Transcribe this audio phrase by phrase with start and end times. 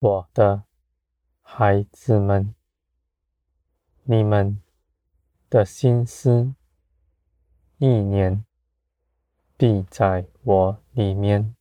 [0.00, 0.64] 我的
[1.42, 2.54] 孩子们，
[4.04, 4.62] 你们
[5.50, 6.54] 的心思
[7.76, 8.42] 意念
[9.58, 11.54] 必在我里面。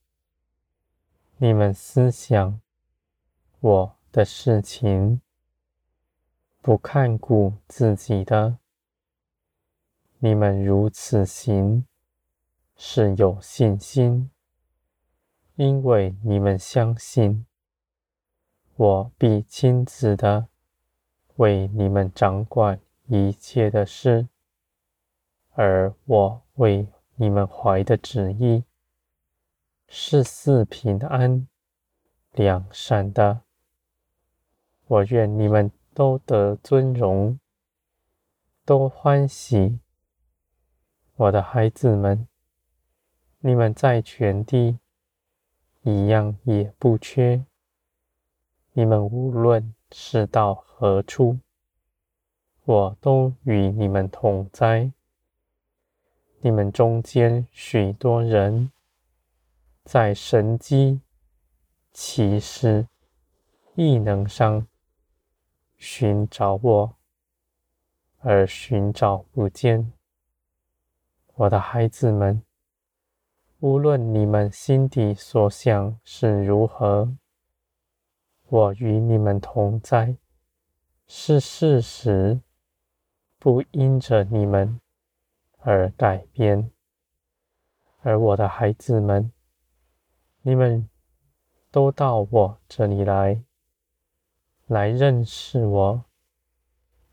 [1.36, 2.62] 你们思想
[3.60, 5.20] 我的事情，
[6.62, 8.58] 不看顾自己的，
[10.20, 11.86] 你们如此行
[12.78, 14.32] 是有信心，
[15.56, 17.46] 因为你们相信
[18.80, 20.48] 我必亲自的
[21.36, 24.30] 为你们掌管一切的事，
[25.52, 28.64] 而我为你们怀的旨意。
[29.90, 31.46] 是四平安、
[32.32, 33.42] 两善的。
[34.88, 37.38] 我愿你们都得尊荣，
[38.64, 39.82] 都欢喜。
[41.16, 42.30] 我的孩子们，
[43.40, 44.80] 你们在全地
[45.82, 47.44] 一样也不缺。
[48.80, 51.38] 你们无论是到何处，
[52.64, 54.94] 我都与你们同在。
[56.40, 58.72] 你们中间许多人。
[59.84, 61.02] 在神迹、
[61.92, 62.88] 奇事、
[63.76, 64.66] 异能上
[65.76, 66.96] 寻找我，
[68.20, 69.92] 而寻找不见。
[71.34, 72.42] 我的孩子们，
[73.60, 77.18] 无论你们心底所想是如何，
[78.52, 80.18] 我与你们同在，
[81.06, 82.42] 是事实，
[83.38, 84.82] 不因着你们
[85.60, 86.72] 而改变。
[88.02, 89.32] 而我的孩子们，
[90.42, 90.90] 你们
[91.70, 93.44] 都到我这里来，
[94.66, 96.06] 来认识我。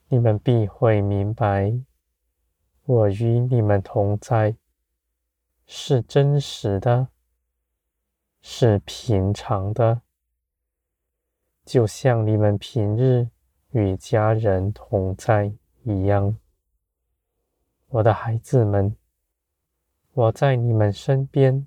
[0.09, 1.79] 你们必会明白，
[2.85, 4.57] 我与你们同在，
[5.67, 7.09] 是真实的，
[8.41, 10.01] 是平常的，
[11.67, 13.29] 就像你们平日
[13.73, 16.37] 与家人同在一样。
[17.89, 18.95] 我的孩子们，
[20.13, 21.67] 我在你们身边。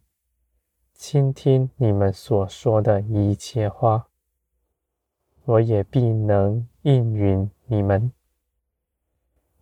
[0.93, 4.07] 倾听你们所说的一切话，
[5.45, 8.11] 我也必能应允你们。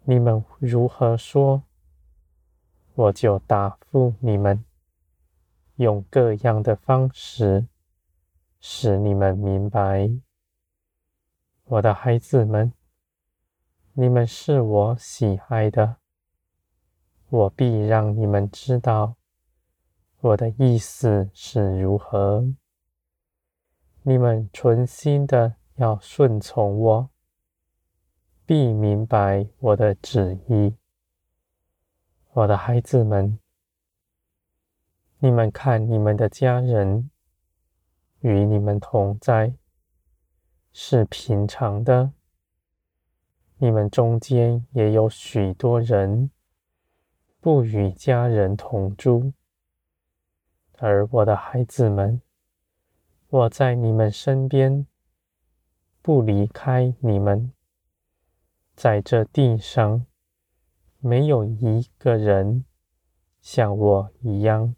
[0.04, 1.64] 你们如何说，
[2.96, 4.64] 我就答复你们，
[5.76, 7.68] 用各样的方式
[8.60, 10.10] 使你们明白。
[11.70, 12.72] 我的孩子们，
[13.92, 15.98] 你们是我喜爱的，
[17.28, 19.18] 我必让你们知道。
[20.22, 22.54] 我的意思是如何？
[24.04, 27.10] 你们存心的要顺从我，
[28.46, 30.74] 必明白我的旨意。
[32.32, 33.38] 我的孩子们，
[35.20, 37.12] 你们看你们的家人
[38.22, 39.54] 与你们同在，
[40.80, 42.14] 是平常的。
[43.58, 46.30] 你们中间也有许多人
[47.42, 49.34] 不与家人同住。
[50.78, 52.22] 而我的孩子们，
[53.28, 54.86] 我在你们身边，
[56.04, 57.52] 不离开你们。
[58.76, 60.06] 在这地上，
[61.00, 62.64] 没有一个人
[63.42, 64.76] 像我一样，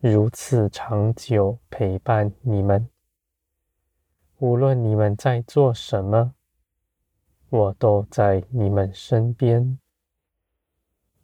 [0.00, 2.88] 如此长久陪伴你们。
[4.38, 6.34] 无论你们在做什么，
[7.48, 9.78] 我都在你们身边。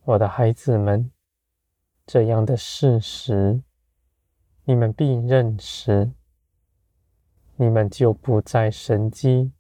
[0.04, 1.10] 我的孩子们。
[2.04, 3.62] 这样的事实，
[4.64, 6.10] 你们必认识，
[7.54, 9.52] 你们就不在神机、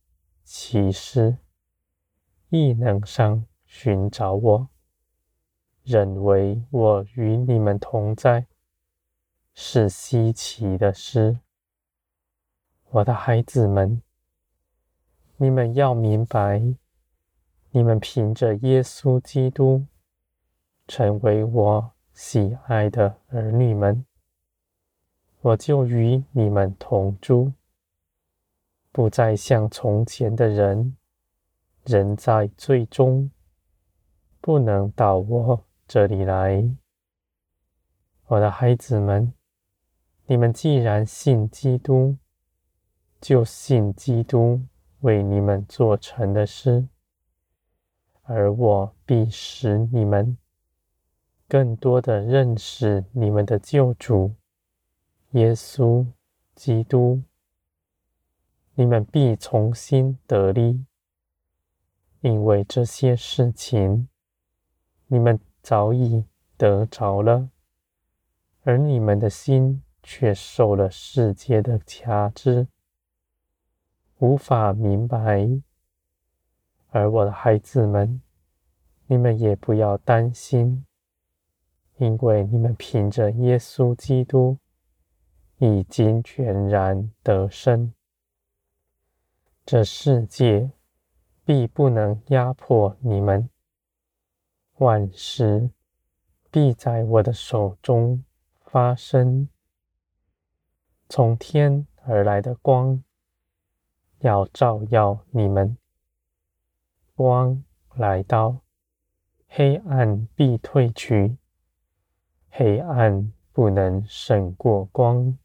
[0.42, 1.38] 奇事、
[2.48, 4.68] 异能上寻找我，
[5.84, 8.48] 认为我与你们同在
[9.54, 11.38] 是稀奇的事。
[12.92, 14.02] 我的孩子们，
[15.38, 16.62] 你们要明白，
[17.70, 19.86] 你们凭着耶稣基督
[20.86, 21.92] 成为我。
[22.12, 24.04] 喜爱的儿女们，
[25.40, 27.54] 我就与你们同住，
[28.92, 30.94] 不再像从前的人，
[31.86, 33.30] 人在罪中，
[34.42, 36.68] 不能到我这里来。
[38.26, 39.32] 我的孩子们，
[40.26, 42.18] 你们既然信基督，
[43.22, 44.60] 就信基督
[45.02, 46.88] 为你们做成的事，
[48.22, 50.36] 而我必使你们。
[51.46, 54.34] 更多的认识你们的救主
[55.32, 56.04] 耶稣
[56.56, 57.22] 基督，
[58.74, 60.84] 你们必重新得力，
[62.22, 64.08] 因为这些事情
[65.06, 66.24] 你们早已
[66.56, 67.50] 得着了，
[68.62, 72.66] 而你们的心却受了世界的辖制，
[74.22, 75.48] 无法明白。
[76.90, 78.22] 而我的孩子们，
[79.08, 80.86] 你们也不要担心，
[81.96, 84.58] 因为你们凭着耶稣基督
[85.58, 87.92] 已经全然得胜。
[89.66, 90.70] 这世界
[91.44, 93.50] 必不能压迫你们，
[94.76, 95.68] 万事
[96.48, 98.22] 必在我的手中
[98.60, 99.48] 发生。
[101.08, 103.02] 从天而来的光
[104.22, 105.76] 要照耀你们。
[107.14, 107.62] 光
[107.94, 108.60] 来到，
[109.48, 111.36] 黑暗必退去；
[112.48, 115.36] 黑暗不能胜过光。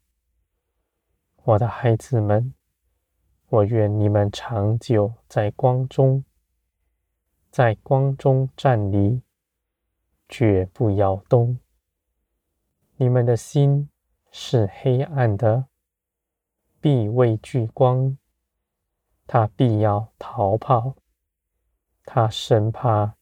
[1.42, 2.54] 我的孩子们，
[3.48, 6.24] 我愿你们长久在光中，
[7.50, 9.22] 在光中站立，
[10.28, 11.58] 绝不摇动。
[12.96, 13.90] 你们的心
[14.30, 15.66] 是黑暗的，
[16.80, 18.16] 必畏惧光，
[19.28, 20.96] 他必要逃跑。
[22.04, 23.14] 他生怕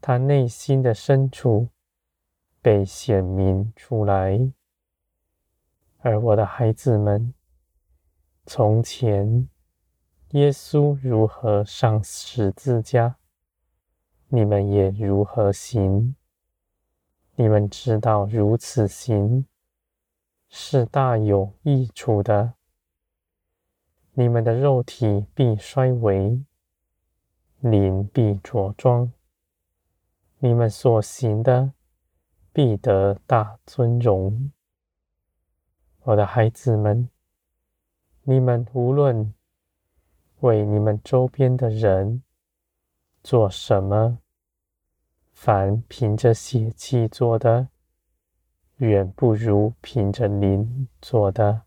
[0.00, 1.70] 他内心的深处
[2.60, 4.52] 被显明出来，
[6.00, 7.32] 而我的孩子们，
[8.44, 9.48] 从前
[10.32, 13.16] 耶稣如何上十字架，
[14.28, 16.14] 你们也如何行。
[17.36, 19.46] 你们知道如此行
[20.50, 22.52] 是大有益处的。
[24.20, 26.44] 你们的肉体必衰微。
[27.60, 29.10] 灵必茁壮，
[30.40, 31.72] 你们所行的
[32.52, 34.52] 必得大尊荣。
[36.02, 37.08] 我的孩子们，
[38.24, 39.32] 你们无论
[40.40, 42.22] 为你们周边的人
[43.22, 44.18] 做什么，
[45.32, 47.68] 凡凭着血气做的，
[48.76, 51.62] 远不如凭着灵做的。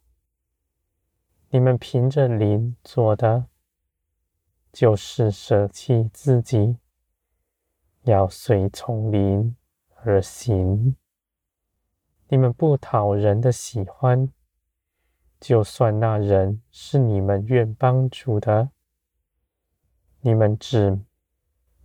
[1.53, 3.45] 你们凭着灵做的。
[4.71, 6.79] 就是舍弃自己，
[8.05, 9.55] 要随从灵
[9.97, 10.95] 而行。
[12.29, 14.33] 你们不讨人的喜欢，
[15.39, 18.71] 就算那人是你们愿帮助的，
[20.21, 20.99] 你们只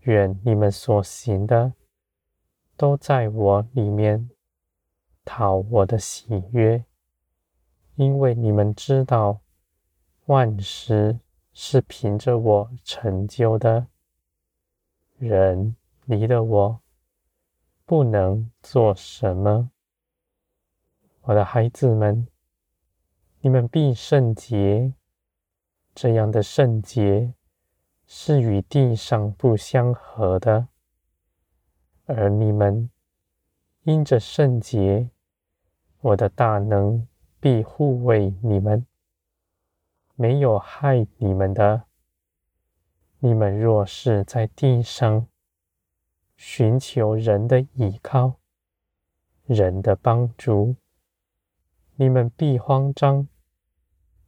[0.01, 1.75] 愿你们所行的
[2.75, 4.31] 都在我里面
[5.27, 6.87] 讨我的喜悦，
[7.97, 9.43] 因为你们知道
[10.29, 11.19] 万事。
[11.61, 13.89] 是凭着我成就的，
[15.17, 16.81] 人离了我
[17.85, 19.73] 不能做什么。
[21.23, 22.29] 我的孩子们，
[23.41, 24.95] 你们必圣洁。
[25.97, 27.35] 这样的圣洁
[28.07, 30.69] 是与地上不相合的，
[32.07, 32.89] 而你们
[33.83, 35.11] 因着圣洁，
[36.03, 37.05] 我的大能
[37.41, 38.87] 必护卫你们。
[40.21, 41.85] 没有害你们的。
[43.21, 45.29] 你们若是在地上
[46.37, 48.41] 寻求人的依靠、
[49.47, 50.75] 人的帮助，
[51.95, 53.29] 你们必慌张，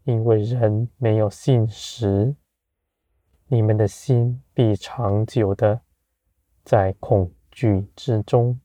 [0.05, 2.37] 因为人没有信实。
[3.49, 5.81] 你们的心必长久的
[6.63, 8.61] 在恐惧之中，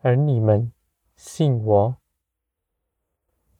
[0.00, 0.72] 而你们
[1.14, 1.96] 信我。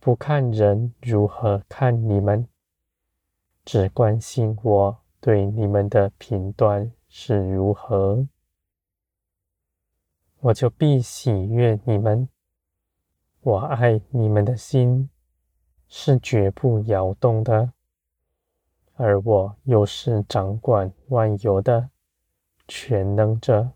[0.06, 2.46] 不看人如何看你们，
[3.64, 8.28] 只关心我对你们的评断是如何，
[10.38, 12.28] 我就必喜悦你们。
[13.40, 15.10] 我爱你们的心
[15.88, 17.72] 是绝不摇动的，
[18.94, 21.90] 而我又是掌管万有的
[22.68, 23.72] 全能者。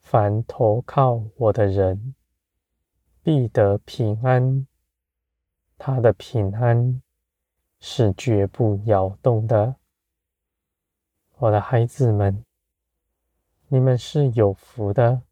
[0.00, 2.14] 凡投靠我的人，
[3.22, 4.66] 必得平安。
[5.84, 7.02] 他的平安
[7.80, 9.74] 是绝不摇动的，
[11.38, 12.44] 我的孩子们，
[13.66, 15.22] 你们是有福的，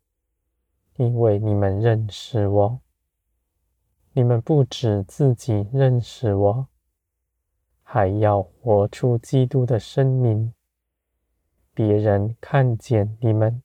[0.97, 2.81] 因为你们认识我。
[4.13, 6.67] 你们不止自己认识我，
[7.85, 10.53] 还要活出基督的生命。
[11.73, 13.63] 别人看见你们，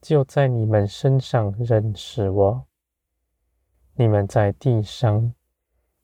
[0.00, 2.66] 就在你们身上认识我。
[3.94, 5.34] 你们在地上。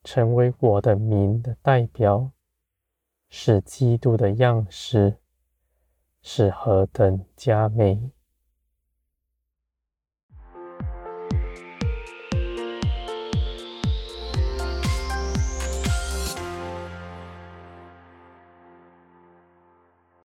[0.03, 2.33] 成为我的名的代表，
[3.29, 5.19] 是基督的样式，
[6.23, 8.11] 是何等佳美！